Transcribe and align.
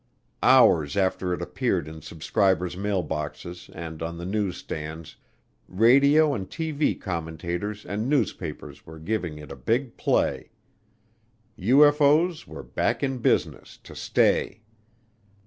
Hours 0.41 0.97
after 0.97 1.31
it 1.31 1.43
appeared 1.43 1.87
in 1.87 2.01
subscribers' 2.01 2.75
mailboxes 2.75 3.69
and 3.71 4.01
on 4.01 4.17
the 4.17 4.25
newsstands, 4.25 5.15
radio 5.67 6.33
and 6.33 6.49
TV 6.49 6.99
commentators 6.99 7.85
and 7.85 8.09
newspapers 8.09 8.83
were 8.83 8.97
giving 8.97 9.37
it 9.37 9.51
a 9.51 9.55
big 9.55 9.97
play. 9.97 10.49
UFO's 11.59 12.47
were 12.47 12.63
back 12.63 13.03
in 13.03 13.19
business, 13.19 13.77
to 13.83 13.95
stay. 13.95 14.63